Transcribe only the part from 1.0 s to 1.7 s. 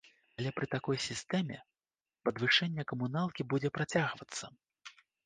сістэме